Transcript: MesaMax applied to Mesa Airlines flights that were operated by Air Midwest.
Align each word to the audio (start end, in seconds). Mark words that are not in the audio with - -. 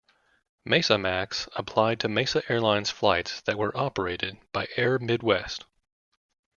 MesaMax 0.67 1.47
applied 1.55 1.99
to 1.99 2.07
Mesa 2.09 2.41
Airlines 2.51 2.89
flights 2.89 3.41
that 3.41 3.59
were 3.59 3.77
operated 3.77 4.35
by 4.51 4.67
Air 4.75 4.97
Midwest. 4.97 5.65